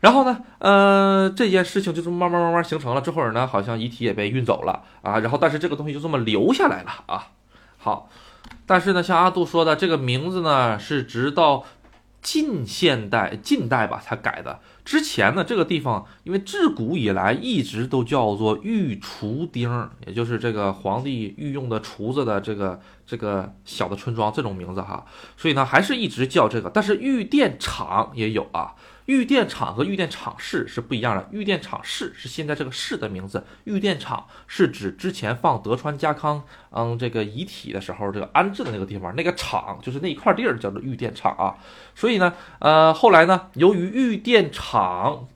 [0.00, 3.00] 然后呢，呃，这件事情就这么慢慢慢慢形成了。
[3.00, 5.20] 这会儿呢，好像遗体也被运走了啊。
[5.20, 7.28] 然后，但是这个东西就这么留下来了啊。
[7.78, 8.08] 好，
[8.66, 11.64] 但是呢，像阿杜说的，这个名字呢，是直到。
[12.22, 14.58] 近现代、近代吧才改的。
[14.84, 25.06] 之前呢，这个地方因为自古以来一直都叫做御厨丁，也就是这个皇帝御用的厨子的这个这个小的村庄这种名字哈，
[25.36, 26.68] 所以呢还是一直叫这个。
[26.68, 28.74] 但是御殿厂也有啊。
[29.06, 31.28] 玉电厂和玉电厂市是不一样的。
[31.30, 41.54] 玉电厂市是现在这个市的名字，玉电厂是指之前放德川家康嗯这个遗体的时候这个安置的那个地方，那个厂就是那一块地儿叫做玉电厂啊。
[41.94, 45.28] 所以呢，呃，后来呢，由于玉电厂，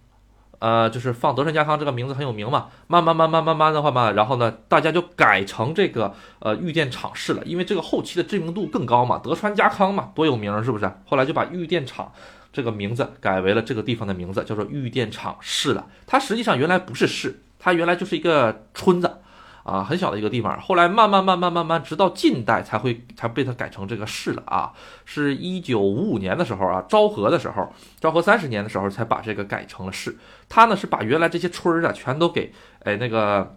[0.59, 10.93] 呃，就是放德川家康这个名字很有名嘛，慢慢慢慢慢慢的话嘛，然后呢，大家就改成这个呃玉电厂市了，因为这个后期的知名度更高嘛，德川家康嘛多有名是不是？
[11.07, 12.13] 后来就把玉电厂。
[12.53, 15.87] 这个名字改为了这个地方的名字，叫做玉电厂市了。
[16.07, 19.19] 它实际上原来不是市，它原来就是一个村子，
[19.63, 20.61] 啊，很小的一个地方。
[20.61, 24.73] 后来慢慢慢慢慢慢，直到近代才会才被它改成这个市了啊。
[25.05, 30.17] 是一九五五年的时候啊，昭和的时候，昭和三十年的时候才把这个改成了市。
[30.49, 33.57] 它呢是把原来这些村儿啊全都给哎那个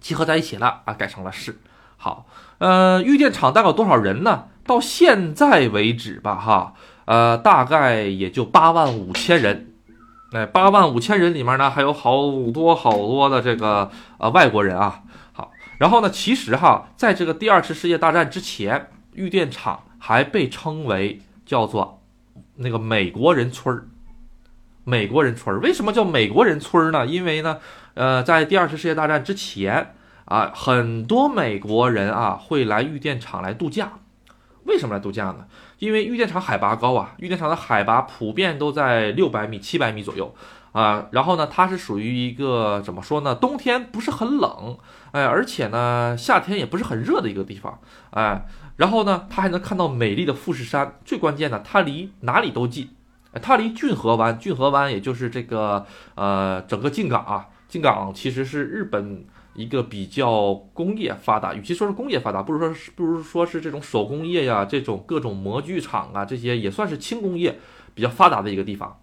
[0.00, 1.58] 集合在一起了啊，改成了市。
[1.96, 2.26] 好，
[2.58, 4.48] 呃，玉电厂大概有多少人呢？
[4.66, 6.74] 到现在为止吧，哈。
[7.08, 9.72] 呃，大概也就八万五千人，
[10.32, 15.00] 哎，八万五千人里面呢，还有好多好多的这个呃外国人啊。
[15.32, 22.02] 好，然后呢，其实哈，在这个第二次世界大战之前，玉电厂还被称为叫做
[22.56, 23.88] 那个美国人村儿。
[24.84, 27.06] 美国人村儿为什么叫美国人村儿呢？
[27.06, 27.56] 因为呢，
[27.94, 29.94] 呃，在第二次世界大战之前
[30.26, 33.92] 啊，很多美国人啊会来玉电厂来度假。
[34.68, 35.46] 为什么来度假呢？
[35.78, 40.34] 因为玉电厂海拔高啊，玉电厂的海拔普遍都在六百米、七百米左右
[40.72, 41.06] 啊。
[41.10, 43.34] 然后呢，它是属于一个怎么说呢？
[43.34, 44.76] 冬天不是很冷，
[45.12, 48.46] 哎，而且呢，夏天也不是很热的一个地方，哎。
[48.76, 50.98] 然后呢，它还能看到美丽的富士山。
[51.04, 52.90] 最关键的，它离哪里都近，
[53.40, 59.24] 它离骏河湾，骏河湾也就是这个呃整个靖港啊，靖港其实是日本。
[59.58, 67.58] 一个比较工业发达，与其说是工业发达，不如说是不如说是这种手工业呀，这种各种模具厂啊，这些也算是轻工业
[67.92, 69.00] 比较发达的一个地方。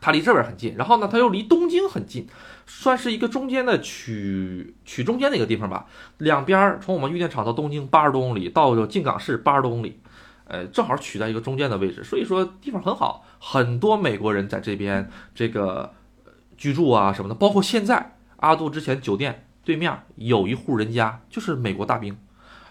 [0.00, 2.26] 它离这边很近，然后呢，它又离东京很近，
[2.66, 5.86] 算是一个中间的取取中间的一个地方吧。
[6.18, 10.00] 两边从我们玉电厂到东京八十多公里，到靖港市八十多公里，
[10.46, 15.92] 呃，正好取在一个中间的位置，所以说地方很好，很多美国人在这边这个
[16.56, 18.16] 居住啊什么的，包括现在。
[18.42, 22.18] 阿杜之前酒店对面有一户人家就是美国大兵，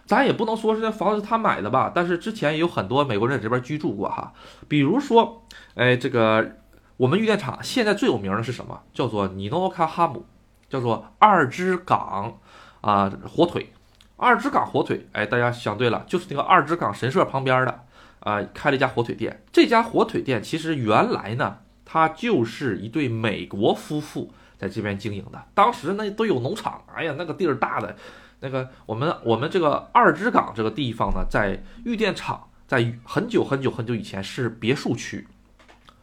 [0.06, 4.34] 咱也不能说是这房子他买的吧，但是之前也有很多美国人在这边居住过哈。
[4.68, 6.58] 比如说，哎，这个
[6.98, 8.82] 我们玉电厂现在最有名的是什么？
[8.94, 10.26] 叫做尼诺卡哈姆，
[10.70, 12.38] 叫做二之港
[12.82, 13.72] 啊火腿，
[14.18, 17.86] 二之港火腿，哎，大家想对了，就是那个二之港神社旁边的
[18.20, 19.42] 啊，开了一家火腿店。
[19.54, 24.34] 这家火腿店其实原来呢，它就是一对美国夫妇。
[24.60, 27.96] 在这边经营的，当时那都有农场，哎呀，那个地儿大的，
[28.42, 35.26] 那个我们我们这个二之港这个地方呢，在玉电厂，在很久很久很久以前是别墅区，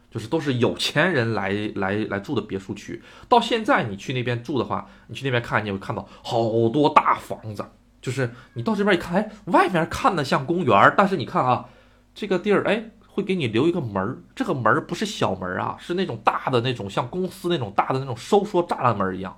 [0.09, 3.03] 就是都是有钱人来来来住的别墅区。
[3.29, 7.63] 到现在你去那边住的话，你去那边看，你会看到好多大房子，
[8.01, 11.69] 就是你到这边一看，哎，外面看的像公园，但是你看啊，
[12.15, 12.89] 这个地儿，哎。
[13.17, 19.35] 会给你留一个门儿，这个门儿不是小门儿啊，是那种大的那种，像公司那种大的那种收缩栅栏门一样。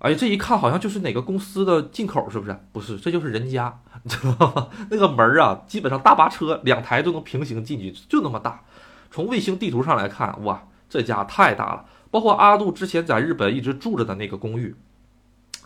[0.00, 2.54] 哎，这一看好像就是哪个公司的进口，是不是？
[2.70, 4.68] 不是，这就是人家，你 知道吗？
[4.90, 8.62] 那个门儿啊，基本上大巴车两台都能平行进去，就那么大。
[9.10, 11.86] 从卫星地图上来看，哇，这家太大了。
[12.10, 14.76] 包括阿杜之前在日本一直住着的那个公寓，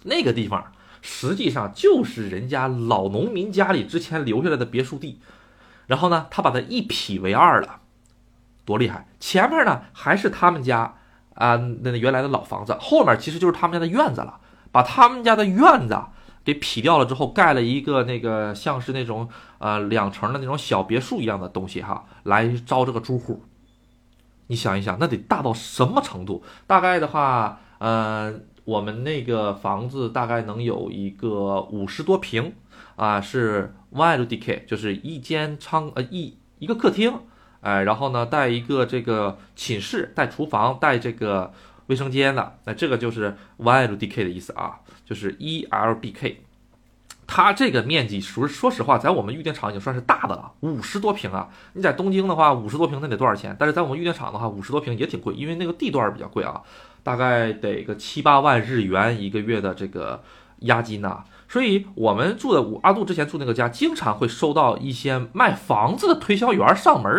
[0.05, 0.65] 那个地方
[1.01, 5.19] 实际上就是人家老农民家里之前留下来的别墅地。
[5.93, 7.81] 然后呢，他把它一劈为二了，
[8.65, 9.07] 多厉害！
[9.21, 10.95] 前面呢还是他们家
[11.35, 14.41] 啊那原来的老房子，后面其实就是他们家的院子了。
[14.71, 16.01] 把他们家的院子
[16.43, 19.29] 给劈掉了之后，盖了一个那个像是那种
[19.59, 23.45] 呃两层的那种小别墅一样的东西哈，来招这个租户。
[24.47, 26.43] 你想一想，那得大到什么程度？
[26.67, 28.33] 大概的话，呃，
[28.65, 32.55] 我们那个房子大概能有一个五十多平。
[32.97, 37.13] 啊，是 one LDK，就是一间仓呃一一个客厅，
[37.61, 41.53] 哎，然后呢带一个这个寝室，带厨房，带这个
[41.87, 46.37] 卫生间的，那这个就是 one LDK 的意思啊，就是 ELBK。
[47.25, 51.49] 它这个面积说说实话，在我们预定场已经算是大的了，五十多平啊。
[51.73, 53.57] 你在东京的话，五十多平那得多少钱？
[53.59, 56.61] 但是在我们预定场的话，五十多平也挺贵，因为那个地段比较贵啊，
[57.03, 60.23] 大概得个七八万日元一个月的这个
[60.61, 61.25] 押金呐。
[61.53, 67.13] 所以，我们住的阿杜之前住那个家，经常会收到一些卖房子的推销员上门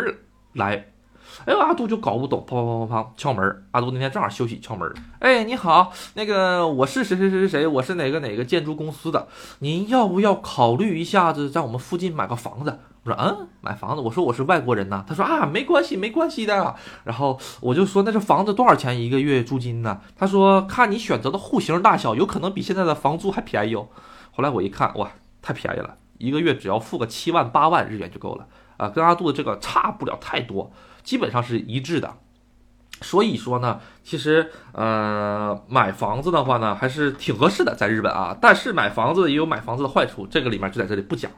[0.53, 0.87] 来。
[1.45, 3.63] 哎呦，阿杜就搞不懂，砰砰砰砰砰敲门。
[3.69, 4.91] 阿杜那天正好休息，敲门。
[5.19, 9.27] 哎，你好，那个我是谁谁谁谁谁，我是哪个哪个建筑公司的，
[9.59, 12.79] 您要不要考虑一下子在我们附近买个房子？
[13.03, 14.01] 我说嗯，买房子。
[14.01, 15.05] 我说我是外国人呐。
[15.07, 16.75] 他说啊，没关系，没关系的。
[17.03, 19.99] 然后我就说那这房子多少钱一个月租金呢？
[20.17, 23.87] 他说看你选择的户型大小，有可能比现在的房租还便宜哦。
[24.35, 30.71] 后来我一看，哇，太便宜了，一个月只要付个七万八万日元就够了啊，跟阿杜的这个差不了太多，
[31.03, 32.15] 基本上是一致的。
[33.01, 38.35] 所以说呢，其实呃买房子的话呢，还是挺合适的，在日本啊。
[38.41, 41.37] 但是买房子也有买房子的坏处，这个里面就在这里不讲了。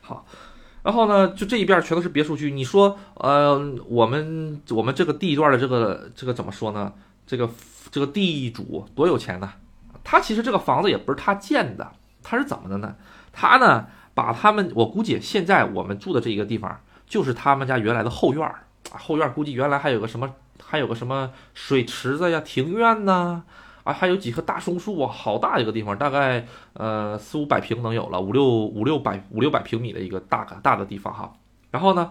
[0.00, 0.26] 好。
[0.82, 2.50] 然后呢，就这一边全都是别墅区。
[2.50, 6.92] 你说，呃，我们我们这个地段的这个这个怎么说呢？
[7.26, 7.48] 这个
[7.90, 9.50] 这个地主多有钱呢？
[10.02, 11.90] 他其实这个房子也不是他建的，
[12.24, 12.96] 他是怎么的呢？
[13.32, 18.64] 他呢，把他们，我估计现在我们住的这一个地方，就是他们家原来的后院儿。
[18.90, 20.34] 后院儿估计原来还有个什么，
[20.64, 23.44] 还有个什么水池子呀、庭院呐。
[23.84, 31.34] 啊，还有几棵大松树啊，好大一个地方，大概呃四五百平能有了，五六五六百五六百平米的一个大大的地方哈。
[31.70, 32.10] 然后呢，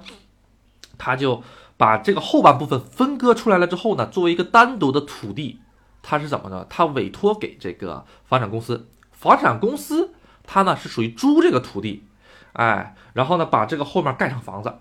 [1.00, 1.42] 他就
[1.76, 5.62] 把这个后半部分分割出来了之后呢，作为一个单独的土地，
[6.04, 6.64] 他是怎么呢？
[6.70, 8.88] 他委托给这个房产公司，
[9.24, 10.12] 房产公司
[10.44, 12.04] 它呢是属于租这个土地，
[12.52, 14.74] 哎，然后呢把这个后面盖上房子，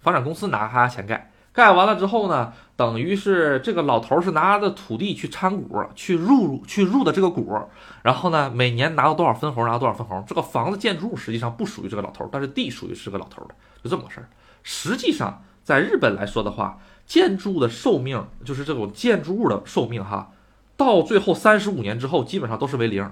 [0.00, 1.30] 房产公司拿他钱盖。
[1.52, 7.56] 盖完了之后呢，等于是这个老头是拿着土地去参股，去入去入的这个股，
[8.02, 10.24] 然后呢，每年拿到多少分红，拿到多少分红。
[10.26, 14.28] 这个房子建筑物实际上不属于这个老头，但是地属于是个老头的，就这么个事儿。
[14.64, 20.32] 实际上，在日本来说的话，建筑物的寿命就是这种建筑物的寿命哈，
[20.76, 23.08] 到最后三十五年之后基本上都是为零，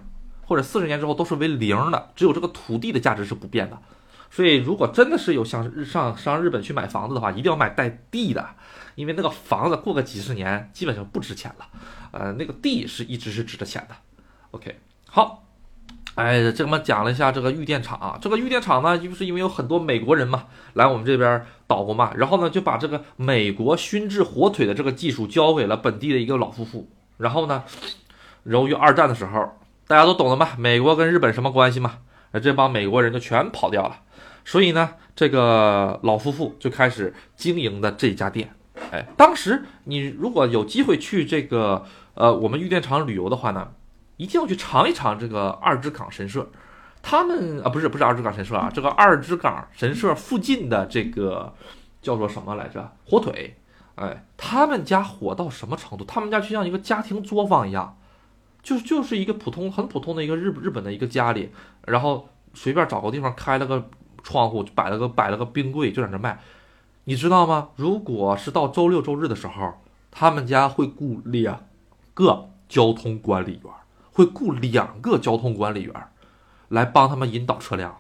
[0.53, 3.79] 或者四十年之后都是为零的，只有这个土地的价值是不变的。
[4.31, 8.47] 所以，如果真的是有想上上日本去买房子的话，一定要买带地的，
[8.95, 11.67] 因为那个房子过个几十年基本上不值钱了，
[12.11, 13.97] 呃，那个地是一直是值着钱的。
[14.51, 15.43] OK，好，
[16.17, 27.65] 哎，这么讲了一下这个玉电厂啊，这个玉电厂呢，就是因为有很多美国人嘛来我们这边捣鼓嘛，然后呢就把这个美国熏制火腿的这个技术交给了本地的一个老夫妇，然后呢，
[28.45, 29.59] 由于二战的时候
[29.93, 31.99] 大家都懂了嘛，美国跟日本什么关系嘛，
[32.31, 34.01] 那这帮美国人就全跑掉了。
[34.43, 38.55] 所以呢，这个老夫妇就开始经营的这家店。
[38.91, 43.69] 哎，当时你如果有机会去这个呃我们玉电厂旅游的话呢，
[44.17, 46.51] 一定要去尝一尝这个二之港神社。
[47.03, 51.53] 他们啊，不是不是二之港神社啊，这个二之港神社附近的这个
[52.01, 52.91] 叫做什么来着？
[53.05, 53.59] 火腿，
[53.97, 56.05] 哎，他们家火到什么程度？
[56.07, 57.99] 他们家就像一个家庭作坊一样，
[58.63, 61.51] 就就是一个普通很普通的一个日日本的一个家里，
[61.87, 63.91] 然后随便找个地方开了个
[64.23, 66.39] 窗户，摆了个摆了个冰柜，就在那卖。
[67.05, 67.71] 你知道吗？
[67.77, 69.75] 如果是到周六周日的时候，
[70.11, 71.67] 他们家会雇两
[72.15, 73.73] 个交通管理员，
[74.13, 75.93] 会雇两个交通管理员。
[76.69, 77.95] 来帮他们引导车辆。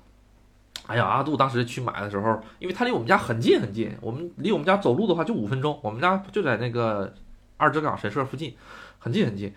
[0.87, 7.13] 哎呀，阿杜当时去买的时候，因为他离我们家很近很近，我们离我们家走路的话就五分钟，我们家就在那个
[7.59, 8.57] 二之港神社附近，
[8.99, 9.53] 很近很近。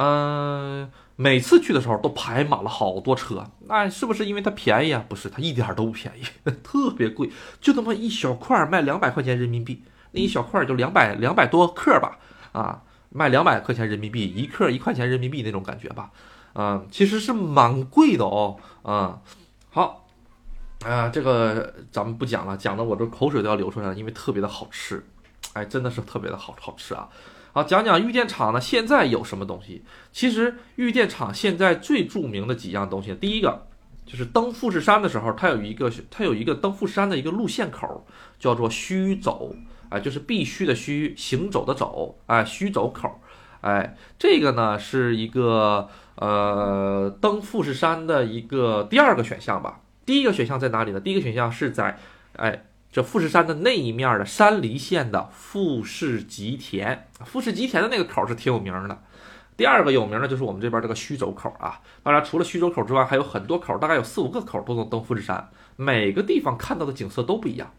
[0.00, 5.04] 嗯，每次去的时候都排满了好多车，那是不是因为它便宜啊？
[5.08, 6.22] 不是，它一点都不便宜，
[6.62, 7.28] 特别贵，
[7.60, 9.82] 就那么一小块卖两百块钱人民币，
[10.12, 12.16] 那一小块就两百两百多克吧，
[12.52, 16.12] 啊，卖两百块钱人民币，一克一块钱人民币那种感觉吧。
[16.52, 18.56] 啊，其实是蛮贵的哦。
[18.82, 19.20] 啊，
[19.70, 20.06] 好，
[20.84, 25.04] 啊，这个咱们不讲了，讲的我这口水都要流出来了，因为特别的好吃，
[25.54, 27.08] 哎，真的是特别的好好吃啊。
[27.58, 29.82] 好，讲讲玉电厂呢，现在有什么东西？
[30.12, 33.66] 其实玉电厂现在最著名的几样东西，第一个
[34.06, 38.06] 就是登富士山的时候，它有一个它有一个登富士山的一个路线口，
[38.38, 39.52] 叫做须走，
[39.88, 43.20] 哎，就是必须的须，行走的走，哎，须走口，
[43.62, 45.88] 哎，这个呢是一个。
[46.20, 49.80] 呃，登富士山的一个第二个选项吧。
[50.04, 50.98] 第一个选项在哪里呢？
[50.98, 51.96] 第一个选项是在，
[52.34, 57.08] 哎，这富士山的那一面的山梨县的富士吉田。
[57.24, 59.02] 富士吉田的那个口是挺有名的。
[59.56, 61.80] 第二个有名的就是我们这边这个须走口啊。
[62.02, 65.50] 当然，除了须走口之外，还有很多口，大概有四五个口都能登富士山。
[65.76, 67.70] 每个地方看到的景色都不一样。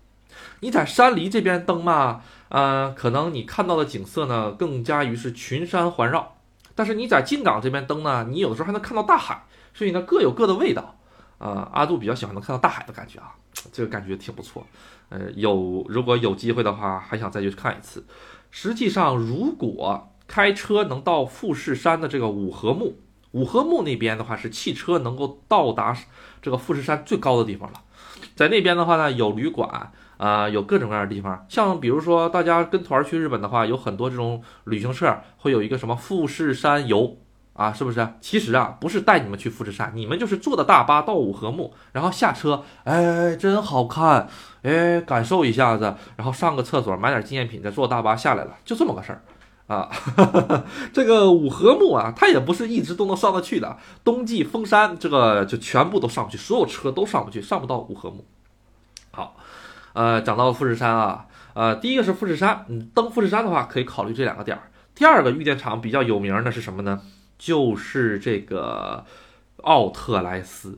[0.60, 6.36] 你在山梨这边登嘛，呃，可能你看到的景色呢，更加于是群山环绕。
[6.76, 10.96] 但是你在进港这边登呢，你有的时候还能看到大海，所以呢各有各的味道。
[11.40, 13.34] 啊，阿杜比较喜欢能看到大海的感觉啊，
[13.72, 14.66] 这个感觉挺不错。
[15.10, 18.06] 呃，有如果有机会的话，还想再去看一次。
[18.52, 22.98] 实际上，如果开车能到富士山的这个五合目，
[23.32, 25.98] 五合目那边的话是汽车能够到达
[26.42, 27.82] 这个富士山最高的地方了。
[28.36, 29.92] 在那边的话呢，有旅馆。
[30.20, 37.16] 啊，有各种各样的地方，像比如说大家跟团去日本的话，有很多这种旅行社会有一个什么富士山游
[37.60, 38.08] 啊，是不是？
[38.22, 44.30] 其实啊，不是带你们去富士山，你们就是坐的大巴到五合目，然后下车，哎，真好看，
[44.62, 49.22] 哎，感受一下子，然后上个厕所，买点纪念品，再坐大巴下来了，就这么个事儿
[49.68, 49.90] 啊。
[50.94, 58.24] 这个五合目啊，它也不是一直都能上得去的，冬季封山，这个就全部都上不去，所有车都上不去，上不到五合目。
[59.12, 59.36] 好。
[59.94, 64.70] 呃，讲到了富士山啊，呃，第一个是富士山，嗯，登富士山的话可以考虑这两个点儿。
[64.94, 67.02] 第二个玉电厂比较有名的是什么呢？
[67.40, 69.04] 就是这个
[69.64, 70.78] 奥特莱斯。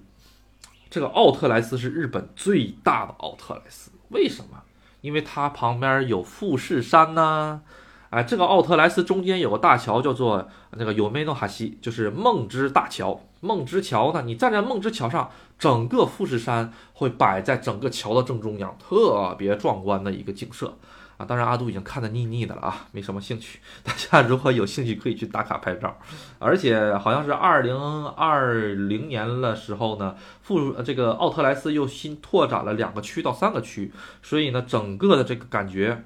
[0.89, 4.62] 这个奥特莱斯是日本最大的奥特莱斯，为什么？
[5.02, 7.63] 因为它旁边有富士山呢。
[8.10, 13.21] 哎，这个奥特莱斯中间有个大桥，叫做那个有梅诺哈西，就是梦之大桥。
[13.39, 20.78] 梦之桥呢，你站在梦之桥上，整个富士山会摆在整个桥的正中央，特别壮观的一个景色
[21.26, 23.60] 当然，阿杜已经看得腻腻的了啊，没什么兴趣。
[23.84, 25.98] 大家如果有兴趣，可以去打卡拍照。
[26.40, 27.76] 而且好像是二零
[28.10, 36.04] 二零年的时候呢，富这个奥特莱斯又新拓展了两个区到三个区，所以呢，整个的这个感觉。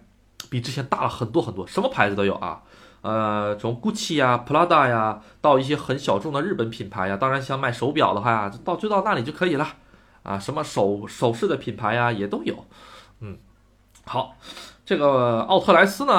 [0.47, 2.62] 比之前大了很多很多，什么牌子都有啊，
[3.01, 9.67] 呃，从 GUCCI 呀、Prada 呀，到一些很小众的日本品牌呀，当然想买手表的话呀，到就到那里就可以了，
[10.21, 12.63] 啊，什么首首饰的品牌呀也都有，
[13.21, 13.39] 嗯，
[14.06, 14.38] 好，
[14.85, 16.13] 这个奥特莱斯呢，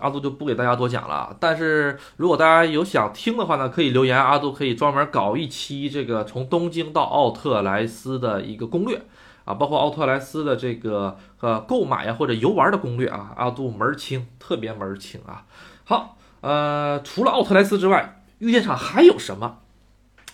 [0.00, 9.02] 阿杜就不给大家多讲了，但是如果大家有想听的话呢，可以留言，阿杜可以专门搞一期这个从东京到奥特莱斯的一个攻略。
[9.46, 15.44] 啊，包括奥特莱斯的这个呃购买呀或者游玩的攻略啊，阿杜门儿清，特别门儿清啊。
[15.84, 19.58] 好，呃，除了奥特莱斯之外，御剑场还有什么？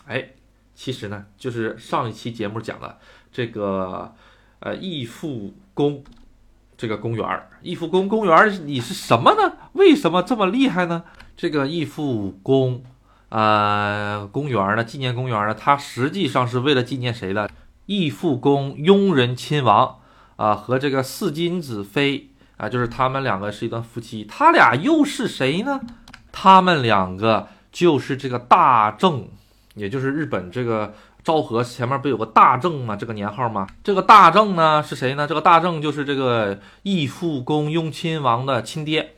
[0.07, 0.31] 哎，
[0.75, 2.99] 其实呢，就是上一期节目讲的
[3.31, 4.13] 这个
[4.59, 6.03] 呃义父宫
[6.77, 7.49] 这个公园儿。
[7.63, 9.53] 义父宫公园儿你是什么呢？
[9.73, 11.05] 为什么这么厉害呢？
[11.37, 12.83] 这个义父宫
[13.29, 17.51] 啊公园呢，纪念公园呢，它实际上是为了纪念谁的？
[17.87, 19.99] 义父宫庸人亲王
[20.37, 24.25] 啊，和这个四金子妃啊，就是他们两个是一对夫妻。
[24.25, 25.81] 他俩又是谁呢？
[26.33, 29.29] 他们两个就是这个大正，
[29.75, 30.95] 也就是日本这个
[31.27, 32.95] 昭和前面不有个大正吗？
[32.95, 33.67] 这个年号吗？
[33.83, 35.27] 这个大正呢是谁呢？
[35.27, 39.17] 这个大正就是这个义父公雍亲王的亲爹。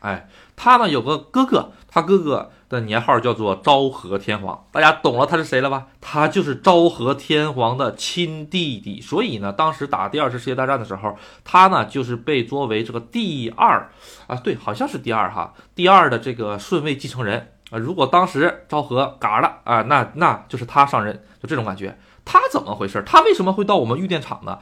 [0.00, 5.86] 哎，他呢有个哥哥，他哥哥的年号叫做昭和天皇，大家懂了他是谁了吧？
[6.00, 13.88] 他就是昭和天皇的亲弟弟，所以呢，当时打第二次世界大战的时候，他呢就是被作为这个第二
[14.26, 17.78] 啊，对，好像是第二哈，第二的这个顺位继承人啊。
[17.78, 21.98] 如果当时昭和嘎了啊，那那就是他上任，就这种感觉。
[22.24, 23.02] 他怎么回事？
[23.06, 24.58] 他为什么会到我们玉电厂呢？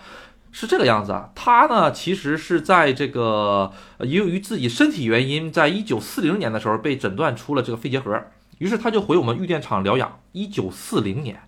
[0.52, 8.22] 是这个样子啊，他呢其实是在这个由于自己身体原因，在一九四零年的时候被诊断出了这个肺结核，
[8.59, 10.20] 于是他就回我们玉电厂疗养。
[10.30, 11.40] 一九四零年，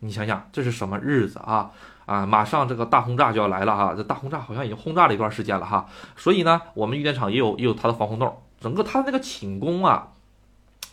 [0.00, 1.70] 你想想这是什么日子啊？
[2.06, 5.86] 啊，马上这个大轰炸就要来了哈，这大轰炸好像已经轰炸了一段时间了哈，
[6.16, 10.08] 所以呢，我们玉电厂也有也有它的防空洞，整个它的那个寝宫啊。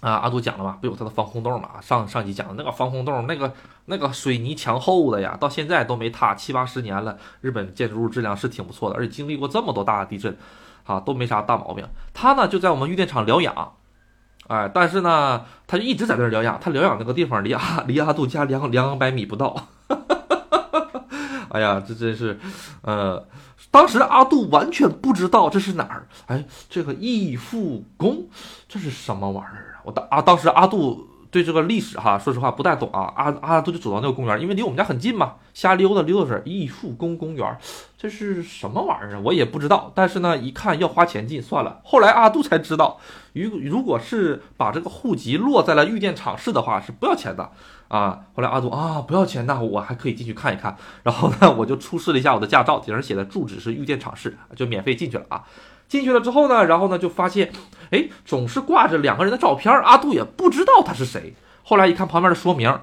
[0.01, 1.81] 啊，阿杜讲了嘛，不有他的防空洞嘛？
[1.81, 3.51] 上上集讲的那个防空洞，那个
[3.85, 7.17] 那个水泥墙厚的呀，到现在都没塌，七八十年了。
[7.41, 10.37] 日本建筑物质量是挺不错的，而且经历过这么多大地震，
[10.85, 11.85] 啊，都没啥大毛病。
[12.13, 13.73] 他呢就在我们玉电厂疗养，
[14.47, 16.57] 哎，但是呢，他就一直在那儿疗养。
[16.61, 19.67] 他疗养那个地方离阿离阿杜家两两百米不到。
[21.51, 22.39] 哎呀，这真是，
[22.83, 23.27] 呃，
[23.71, 26.07] 当时阿杜完全不知道这是哪儿。
[26.27, 28.29] 哎，这个义父宫，
[28.67, 29.68] 这是什么玩意儿？
[29.89, 33.11] 我当啊，当时阿杜对这个历史哈，说实话不太懂啊。
[33.15, 37.57] 阿阿杜就走到那个公园，因为离我们家很近嘛，瞎溜达溜达是艺术宫公园，
[37.97, 39.19] 这是什么玩意儿？
[39.21, 39.91] 我也不知道。
[39.95, 41.81] 但是呢，一看要花钱进，算了。
[41.83, 42.99] 后来阿杜才知道，
[43.33, 47.49] 如如果是把这个户籍落在了玉电厂市的话，是不要钱的。
[47.87, 50.77] 啊，后来阿杜啊，不要钱，那我还可以进去看一看。
[51.01, 55.43] 然后呢，我就出示了一下我的驾照，顶上写的住址是玉电厂市，就免费进去了啊。
[55.89, 57.51] 进去了之后呢，然后呢就发现，
[57.91, 61.33] 哎，总是挂着两个人的照片，阿杜也不知道他是谁。
[61.63, 62.79] 后来一看旁边的说明，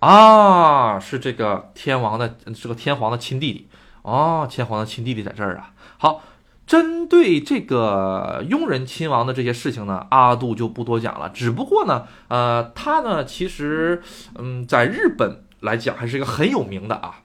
[0.00, 3.68] 啊，是这个天王的这个天皇的亲弟弟。
[4.02, 5.70] 哦，天皇的亲弟弟在这儿啊。
[5.98, 6.22] 好。
[6.68, 11.30] 针对这个佣人亲王的这些事情呢，阿杜就不多讲了。
[11.30, 14.02] 只不过呢，呃，他呢，其实，
[14.34, 17.20] 嗯，在日本来讲，还是一个很有名的啊，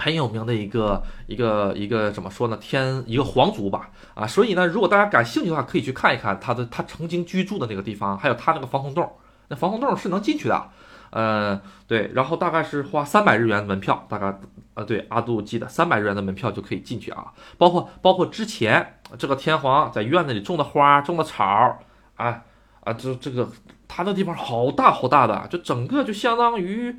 [0.00, 2.56] 很有名的一个一个一个怎么说呢？
[2.60, 9.08] 天一个皇族吧，啊，所以呢，如果大家感兴趣的话，可以去看一看他的他曾经居住的那个地方，还有他那个防空洞。
[9.48, 10.68] 那防空洞是能进去的。
[11.10, 14.38] 呃，对，然后大概是花三百日元门票，大概，
[14.74, 21.44] 呃，对，阿杜记得三百日元的门票就可以进去啊，包括包括之前这个天皇在院子里种的花、种的草，
[22.14, 22.42] 啊
[22.84, 23.48] 啊，这这个
[23.88, 26.96] 他那地方好大好大的，就整个就相当于，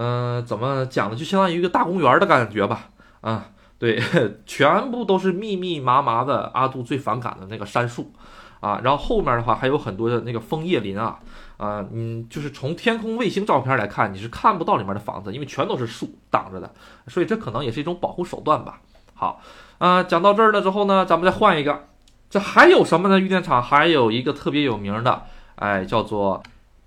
[0.00, 1.16] 嗯，怎么讲呢？
[1.16, 2.90] 就相当于一个大公园的感觉吧，
[3.20, 3.46] 啊，
[3.80, 4.00] 对，
[4.46, 8.12] 全部都是密密麻麻的阿杜最反感的那个杉树，
[8.60, 11.18] 啊，然后后面的话还有很多的那个枫叶林啊。
[11.56, 16.72] 啊，嗯，就是从天空卫星照片来看，你是看不到里面的房子，因为全都是树挡着的，
[17.08, 18.80] 所以这可能也是一种保护手段吧。
[19.12, 19.40] 好，
[19.78, 21.86] 啊，讲到这儿了之后呢，咱们再换一个，
[22.30, 23.18] 这还有什么呢？
[23.18, 25.24] 玉电厂还有一个特别有名的，
[25.56, 26.40] 哎，叫做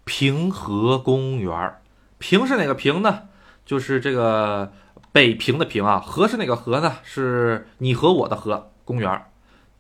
[0.06, 1.76] 平和公园。
[2.22, 3.24] 平是哪个平呢？
[3.66, 4.72] 就是这个
[5.12, 6.00] 北平的平啊。
[6.00, 7.00] 和是哪个和呢？
[7.04, 8.70] 是你和我的和。
[8.84, 9.26] 公园，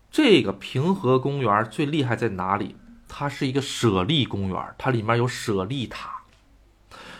[0.09, 2.77] 这个平和公园最厉害在哪里？
[3.09, 6.21] 它是一个舍利公园，它里面有舍利塔，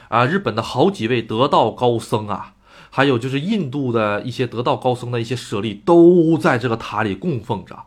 [0.08, 2.54] 啊，日本的好几位得道高僧啊，
[2.90, 7.78] 还有就是印度的一些得道高僧的一些舍利都在这个塔里供奉着，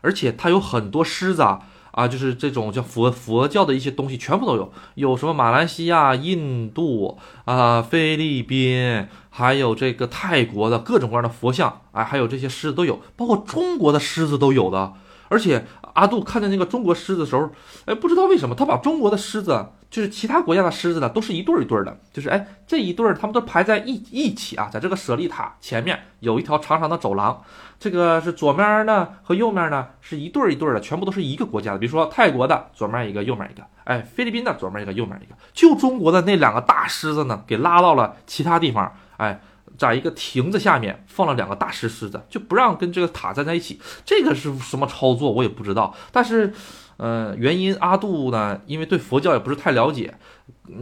[0.00, 1.60] 而且它有很多狮子啊，
[1.96, 7.16] 啊，就是这种叫佛佛教的一些东西全部都有，有什么马来西亚、印度
[7.46, 14.92] 啊、菲律宾，还有这个泰国的各种各样的佛像，哎，还有这些狮子都有，包括中国的狮子都有的。
[15.28, 17.50] 而且阿杜看见那个中国狮子的时候，
[17.86, 27.42] 哎，不知道为什么他把中国的狮子，就是其他国家的狮子呢，都是一对儿一对儿的，就是哎这一对儿他们都排在一一起啊，在这个舍利塔前面有一条长长的走廊，
[27.80, 39.40] 这个是左面呢和右面呢是一对儿一对儿的，全部都是一个国家的，比如说泰国的左面一个右面一个，哎，菲律宾的左面一个右面一个，就中国的那两个大狮子呢给拉到了其他地方，哎。
[39.78, 43.78] 在一个亭子下面放了两个大石狮子，就不让跟这个塔站在一起。
[44.06, 45.94] 这个是什么操作，我也不知道。
[46.10, 46.50] 但是，
[46.96, 50.14] 呃，原因阿杜呢，因为对佛教也不是太了解，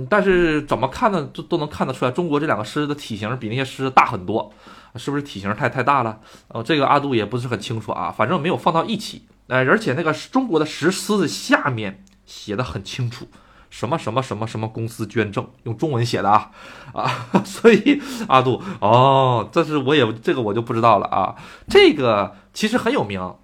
[0.09, 4.53] 但是怎么看呢，都都能看得出来，中国这两个狮子的体型比那些狮子大很多，
[4.97, 6.21] 是不是体型太太大了？
[6.49, 9.27] 呃，这个阿杜也不是很清楚啊，反正没有放到一起。
[9.49, 13.27] 哎，而且那个中国的石狮子下面写的很清楚。
[13.71, 16.53] 什么什么什么什么公司捐赠，用中文写的啊
[16.93, 17.11] 啊，
[17.45, 21.35] 所以阿杜哦，这是我也这个我就不知道了啊。
[21.69, 23.35] 这个其实很有名，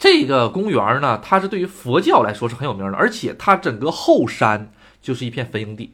[0.00, 4.72] 这个公园呢，它是对于佛教来说是很有名的，而且它整个后山
[5.02, 5.92] 就是一片坟营地，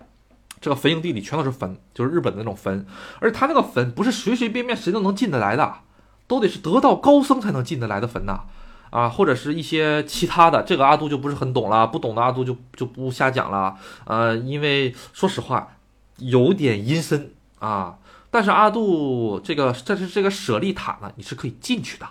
[0.61, 2.86] 这个坟营地里全都是坟，就是日本的那种坟，
[3.18, 5.80] 而且它那个坟不是随随便便谁都能进得来的，
[6.28, 8.44] 都得是得道高僧才能进得来的坟呐。
[8.90, 13.76] 啊，或者是一些其他的，这个阿杜就不是很懂了，不懂的阿杜就就不瞎讲了。
[14.04, 15.76] 呃，因为说实话，
[16.18, 17.98] 有点阴森啊。
[18.30, 22.07] 但是阿杜这个，这是这个舍利塔呢，你是可以进去的。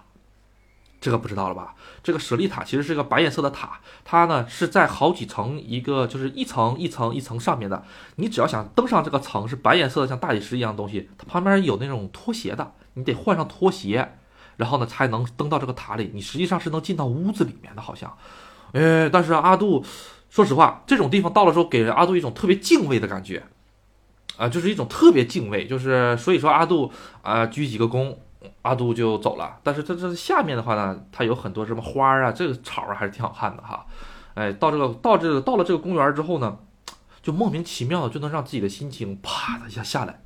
[1.05, 1.75] 这个不知道了吧？
[2.01, 7.83] 这个舍利塔其实是个白颜色的塔，它呢是在好几层，一个就是一层一层一层上面的。
[8.15, 14.13] 你只要想登上这个层，是白颜色的像大理石一样的东西，它旁边有那种拖鞋的，你得换上拖鞋，
[14.55, 16.09] 然后呢才能登到这个塔里。
[16.11, 18.11] 你实际上是能进到屋子里面的，好像。
[18.71, 19.85] 哎，但是阿杜，
[20.31, 23.43] 说实话，这种地方到了之后，给人阿杜一种特别敬畏的感觉，
[24.37, 26.91] 啊，就是一种特别敬畏，就是所以说阿杜
[27.21, 28.15] 啊鞠几个躬。
[28.61, 33.85] 阿杜就走了，但是他这下面的话呢，它有很多什么花儿啊，这个草儿还是挺好看的哈。
[34.33, 36.57] 哎，到这个到这个到了这个公园之后呢，
[37.21, 40.21] 就莫名其妙的就能让自己的心情啪的一下下来，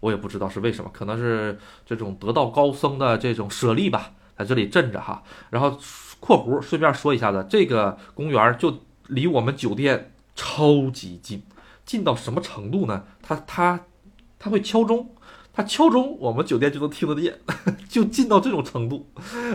[0.00, 5.22] 我也不知道是为什么，可能是这种得道高僧的这种舍利吧，在这里镇着哈。
[5.50, 5.78] 然后
[6.20, 11.42] （括弧）顺便说一下子，这个公园就离我们酒店超级近，
[11.84, 13.04] 近到什么程度呢？
[13.22, 13.80] 他他
[14.38, 15.14] 他会敲钟。
[15.58, 17.36] 他敲钟，我们酒店就能听得见，
[17.88, 19.08] 就近到这种程度，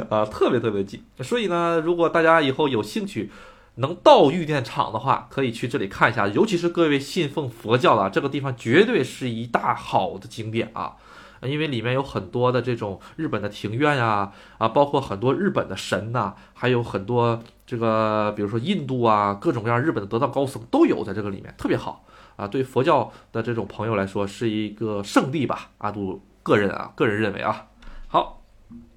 [0.10, 1.02] 啊，特别特别近。
[1.22, 3.32] 所以呢，如果大家以后有兴趣
[3.76, 6.28] 能到玉电厂的话，可以去这里看一下。
[6.28, 10.98] 尤其是各位信奉佛教的，这个地方绝对是一大好的景点啊，
[11.42, 22.04] 因为里面有很多的这种日本的庭院呀，啊，包括很多日本的神呐，还有很多这个，比如说印度啊，各种各样日本的得道高僧都有在这个里面，特别好。
[22.36, 25.70] 啊，对佛教的这种朋友来说是一个圣地吧？
[25.78, 27.68] 阿杜个人啊，个人认为啊，
[28.08, 28.42] 好，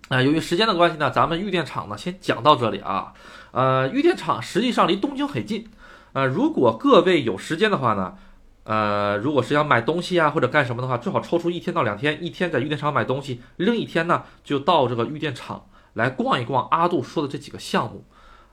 [0.08, 3.12] 啊，由于时间的关系呢，咱们玉电厂呢先讲到这里啊。
[3.52, 5.68] 呃，玉电厂实际上离东京很近，
[6.12, 8.16] 呃，如果各位有时间的话呢，
[8.64, 18.04] 呃，如果是想买东西啊或者干什么的话，最好抽出一天到两天，一天在玉电厂买东西，另一天呢就到这个玉电厂来逛一逛阿杜说的这几个项目，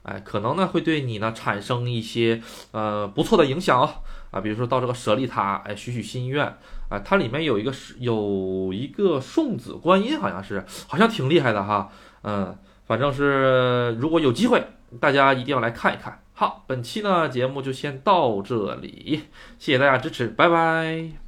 [0.04, 3.90] 哎，可能呢会对你呢产生一些呃不错的影响哦。
[4.34, 6.44] 啊，比如说到这个舍利塔，哎，许许心愿，
[6.90, 11.90] 啊，它里面有一个是有一个送子观音，好像是，好像挺厉害的哈，
[12.24, 12.58] 嗯，
[12.88, 14.64] 反正是如果有机会，
[15.00, 16.20] 大家一定要来看一看。
[16.34, 19.22] 好，本期呢节目就先到这里，
[19.60, 21.23] 谢谢大家支持，拜拜。